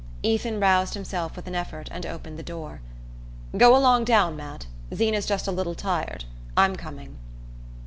Ethan 0.23 0.59
roused 0.59 0.95
himself 0.95 1.35
with 1.35 1.45
an 1.45 1.53
effort 1.53 1.87
and 1.91 2.07
opened 2.07 2.39
the 2.39 2.41
door. 2.41 2.81
"Go 3.55 3.75
along 3.77 4.03
down, 4.05 4.35
Matt. 4.35 4.65
Zeena's 4.91 5.27
just 5.27 5.47
a 5.47 5.51
little 5.51 5.75
tired. 5.75 6.25
I'm 6.57 6.75
coming." 6.75 7.19